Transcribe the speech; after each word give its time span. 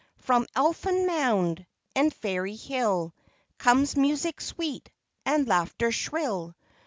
__From 0.25 0.47
Elfin 0.55 1.05
Mound, 1.05 1.67
And 1.95 2.11
Fairy 2.11 2.55
Hill, 2.55 3.13
Comes 3.59 3.95
music 3.95 4.41
sweet, 4.41 4.89
And 5.27 5.47
laughter 5.47 5.91
shrill! 5.91 6.55